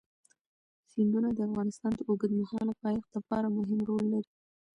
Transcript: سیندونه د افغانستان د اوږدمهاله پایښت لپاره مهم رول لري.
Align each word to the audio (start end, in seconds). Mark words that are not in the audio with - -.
سیندونه 0.91 1.29
د 1.33 1.39
افغانستان 1.49 1.91
د 1.95 2.01
اوږدمهاله 2.09 2.73
پایښت 2.83 3.09
لپاره 3.17 3.47
مهم 3.57 3.79
رول 3.89 4.03
لري. 4.13 4.31